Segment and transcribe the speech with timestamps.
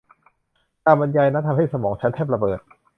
[0.85, 2.59] การบรรยายนั้นทำให้สมองฉันแทบระเบิด